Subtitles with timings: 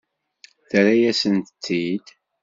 [0.69, 2.05] Terra-yasent-t-id?